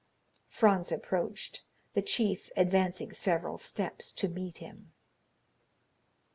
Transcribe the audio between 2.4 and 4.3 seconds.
advancing several steps to